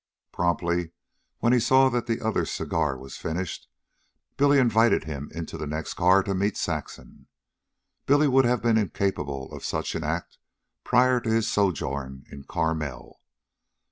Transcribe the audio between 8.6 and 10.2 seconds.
been incapable of such an